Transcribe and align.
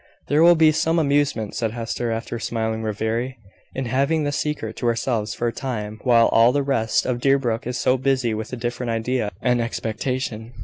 "There 0.29 0.41
will 0.41 0.55
be 0.55 0.71
some 0.71 0.97
amusement," 0.97 1.53
said 1.53 1.73
Hester, 1.73 2.11
after 2.11 2.37
a 2.37 2.41
smiling 2.41 2.81
reverie, 2.81 3.37
"in 3.75 3.85
having 3.85 4.23
this 4.23 4.35
secret 4.39 4.75
to 4.77 4.87
ourselves 4.87 5.35
for 5.35 5.47
a 5.47 5.53
time, 5.53 5.99
while 6.03 6.25
all 6.29 6.51
the 6.51 6.63
rest 6.63 7.05
of 7.05 7.19
Deerbrook 7.19 7.67
is 7.67 7.77
so 7.77 7.97
busy 7.99 8.33
with 8.33 8.51
a 8.51 8.57
different 8.57 8.89
idea 8.89 9.29
and 9.43 9.61
expectation. 9.61 10.53